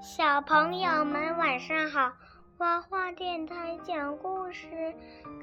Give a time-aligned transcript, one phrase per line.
[0.00, 2.12] 小朋友们晚上好，
[2.56, 4.66] 花花电台讲故事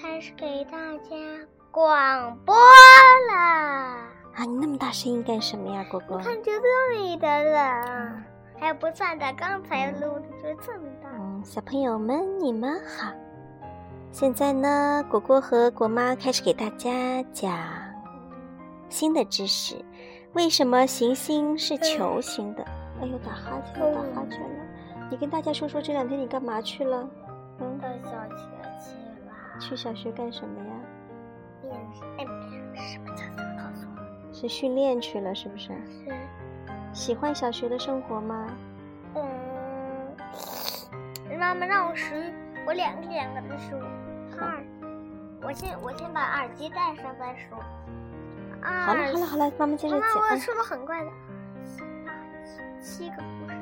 [0.00, 1.16] 开始给大家
[1.70, 3.34] 广播了。
[3.34, 6.18] 啊，你那么大声音干什么呀，果果？
[6.18, 8.22] 看就这么的了，
[8.60, 11.08] 还不算的，刚才录的就这么大。
[11.10, 13.12] 嗯，小朋友们你们好。
[14.12, 17.50] 现在呢，果果和果妈开始给大家讲
[18.90, 19.82] 新的知识：
[20.34, 22.62] 为什么行星是球形的？
[23.00, 25.08] 哎呦，打哈欠了，打哈欠了！
[25.10, 27.08] 你跟大家说说这两天你干嘛去了？
[27.58, 28.36] 嗯，到小学
[28.78, 28.92] 去
[29.24, 29.58] 了。
[29.58, 30.74] 去小学干什么呀？
[31.62, 31.74] 练
[32.18, 32.26] 哎，
[32.76, 34.34] 什么叫做告诉我？
[34.34, 35.68] 是训练去了，是不是？
[35.68, 36.14] 是。
[36.92, 38.46] 喜欢小学的生活吗？
[39.14, 39.24] 嗯。
[41.38, 42.14] 妈妈让我数，
[42.66, 43.76] 我两个两个的数。
[44.40, 44.62] 二。
[45.44, 47.56] 我先我先把耳机戴上再数。
[48.62, 50.08] 好了好了好了，妈妈接着讲。
[50.08, 51.10] 妈妈，我速度很快的。
[52.80, 53.56] 七个故事。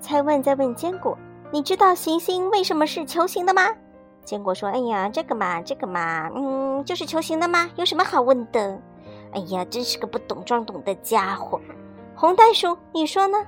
[0.00, 1.16] 蔡问在问坚果
[1.52, 3.62] ：“你知道行星为什么是球形的吗？”
[4.24, 7.70] 坚果说：“哎呀，这个嘛，这个嘛，嗯，就是球形的嘛？
[7.76, 8.80] 有什么好问的？
[9.32, 11.60] 哎呀，真是个不懂装懂的家伙。”
[12.16, 13.38] 红袋鼠，你说呢？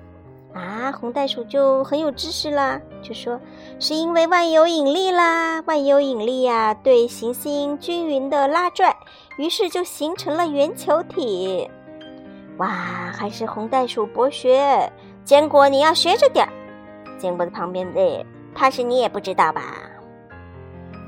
[0.55, 3.41] 啊，红袋鼠就很有知识啦，就说
[3.81, 8.95] 是因为万有引力啦，万有引力呀，对行星均匀的拉拽，
[9.39, 11.71] 于是就形成了圆球体。
[12.59, 12.69] 哇，
[13.15, 14.93] 还是红袋鼠博学，
[15.25, 16.53] 坚果你要学着点儿。
[17.19, 19.63] 坚果的旁边的，怕是你也不知道吧？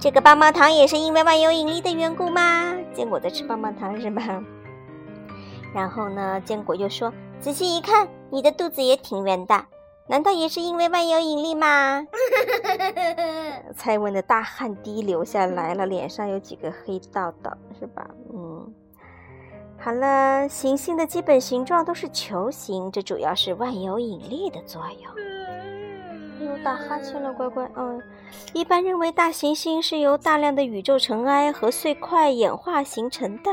[0.00, 2.74] 这个棒棒糖也是因为万有引力的缘故吗？
[2.94, 4.22] 坚果在吃棒棒糖是吗？
[5.74, 9.64] 然后呢，坚果又说：“仔细一看，你的肚子也挺圆的，
[10.08, 12.06] 难道也是因为万有引力吗？”
[13.76, 18.06] 蔡文的大汗滴流下来了，脸上有几个黑道道，是吧？
[18.32, 18.72] 嗯。
[19.78, 25.12] 好了，行星的基本形状都是球形，这主要是万有引力的作用。
[26.40, 27.70] 又打哈欠了，乖乖。
[27.76, 28.02] 嗯，
[28.54, 33.50] 一般认为大行星是由大量的宇宙尘埃和碎块演化形成的。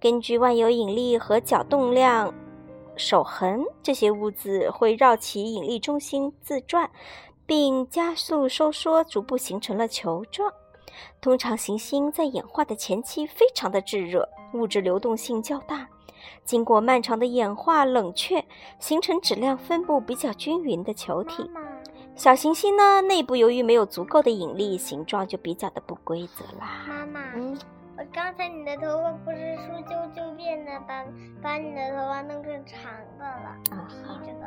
[0.00, 2.34] 根据万有引力和角动量
[2.98, 6.90] 守恒，这些物质会绕其引力中心自转，
[7.46, 10.52] 并加速收缩，逐步形成了球状。
[11.20, 15.88] 通常，行星在演化的前期非常的炙热，物质流动性较大。
[16.44, 18.44] 经过漫长的演化冷却，
[18.80, 21.48] 形成质量分布比较均匀的球体。
[22.16, 26.84] 小行星呢，内部由于没有足够的引力，形状就比较的不规则啦。
[26.88, 27.56] 妈妈，嗯，
[27.98, 31.04] 我刚才你的头发不是梳就就变的，把
[31.42, 32.80] 把你的头发弄成长
[33.18, 33.48] 的了。
[33.72, 34.20] 啊，好。
[34.24, 34.46] 这个，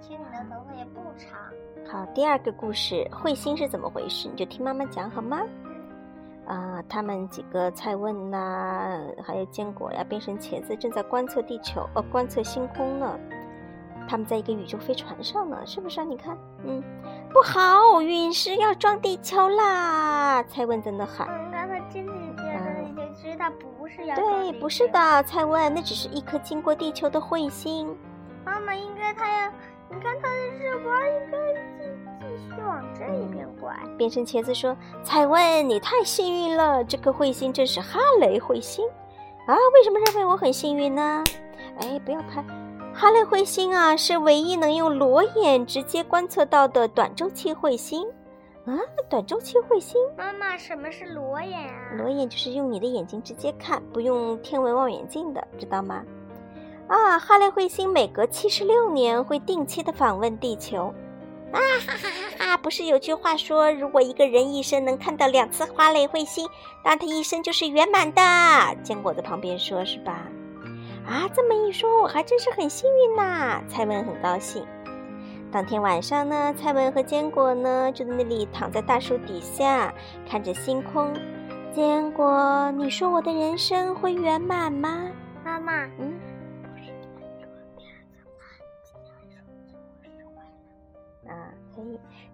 [0.00, 1.38] 其实你的头发也不长。
[1.86, 4.30] 好，第二个故事，彗星是怎么回事？
[4.30, 5.42] 你就听妈妈讲好吗？
[6.46, 13.18] 啊，他们几个蔡问呐，还有坚果呀，变成茄子，正在观测地球，呃，观测星空呢。
[14.08, 16.04] 他们在一个宇宙飞船上呢，是不是啊？
[16.04, 16.82] 你看，嗯，
[17.30, 20.42] 不好，陨石要撞地球啦！
[20.44, 21.28] 蔡问在那喊。
[23.40, 27.96] 嗯，刚才真的觉得，其实它不是要对，不是的，蔡问，那只是一颗经过地球的彗星。
[28.44, 29.50] 妈妈，应该它要，
[29.88, 31.38] 你看它的翅膀应该。
[32.20, 33.74] 继继续往这一边拐。
[33.96, 38.86] 变身茄子说：“蔡问，你太幸运了，这颗彗星正是哈雷彗星
[39.46, 39.56] 啊！
[39.74, 41.24] 为什么认为我很幸运呢？
[41.80, 42.44] 哎，不要拍，
[42.94, 48.06] 哈雷彗星啊，是唯一能用裸眼直接观测到的短周期彗星
[48.66, 48.78] 啊！
[49.08, 50.00] 短周期彗星。
[50.16, 51.94] 妈妈，什么是裸眼啊？
[51.96, 56.04] 裸眼就是用你的眼睛直接看，不用天文望远镜的，知道吗？
[56.86, 60.94] 啊，哈雷彗星每隔七十六年会定期的访问地球。”
[61.52, 62.56] 啊哈哈哈哈！
[62.58, 66.48] 不是有句话说，如果一个人一生能看到两次花蕾彗星，
[66.84, 68.22] 那他一生就是圆满的。
[68.84, 70.28] 坚果在旁边说：“是吧？”
[71.04, 73.60] 啊，这么一说，我还真是很幸运呐！
[73.68, 74.64] 蔡文很高兴。
[75.52, 79.92] 当天晚上呢，蔡文和坚果呢就在那里躺在大树底下，
[80.28, 81.12] 看着星空。
[81.74, 85.08] 坚果，你说我的人生会圆满吗？
[85.44, 86.12] 妈妈，嗯。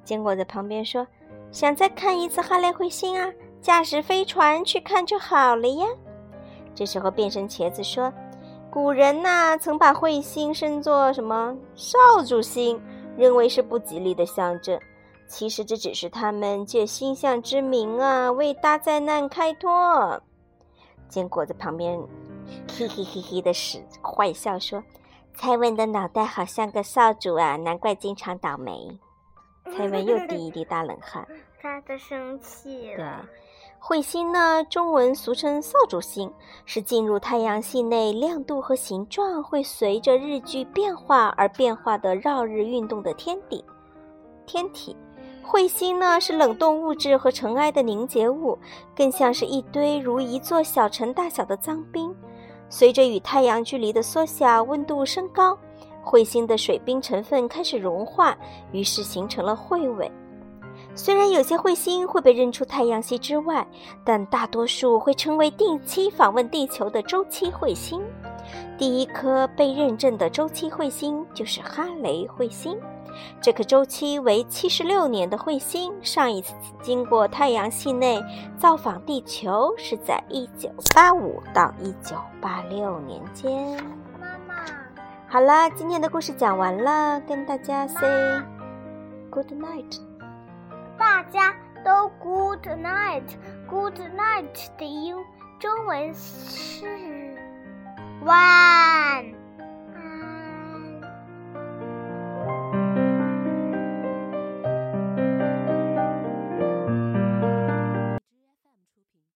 [0.05, 1.05] 坚果在旁边说
[1.51, 3.29] ：“想再看一次哈雷彗星啊？
[3.61, 5.87] 驾驶飞船去看就好了呀。”
[6.77, 8.13] 这时候，变身茄子说
[8.71, 12.81] ：“古人呐，曾把彗星称作什么少主星，
[13.17, 14.79] 认为是不吉利的象征。
[15.29, 20.23] 其实这只是他们借星象之名啊，为大灾难开脱。”
[21.09, 21.99] 坚果在旁边
[22.69, 24.83] 嘿嘿嘿嘿的使坏笑说
[25.35, 28.73] ：“蔡文的脑袋好像个扫帚啊，难怪经常倒霉。”
[29.77, 31.27] 蔡文又 滴一滴大冷汗。
[31.61, 33.25] 他的生气了。
[33.81, 36.31] 彗星呢，中文俗称扫帚星，
[36.65, 43.65] 是进入太阳系内亮度和形状会随着日距变化而变化的绕日运动的天体。
[44.45, 44.97] 天体，
[45.45, 48.59] 彗星呢是冷冻物质和尘埃的凝结物，
[48.95, 52.13] 更像是一堆如一座小城大小的脏冰。
[52.69, 55.57] 随着与太阳距离的缩小，温度升高，
[56.05, 58.37] 彗星的水冰成分开始融化，
[58.73, 60.11] 于是形成了彗尾。
[60.97, 63.65] 虽然有些彗星会被认出太阳系之外，
[64.03, 68.03] 但大多数会成为定期访问地球的周期彗星。
[68.79, 72.79] 第一颗被认证的周期彗星就是哈雷彗星。
[73.43, 78.23] 这颗周期为七十六年的彗星，上一次经过太阳系内
[78.59, 83.77] 造访地球是在一九八五到一九八六年间。
[84.19, 84.55] 妈妈，
[85.29, 88.41] 好了，今天的故事讲完了，跟大家 say
[89.31, 90.16] good night。
[90.99, 91.55] 大家
[91.85, 95.17] 都 good night，good night 的英
[95.59, 96.85] 中文是
[98.23, 98.56] 晚。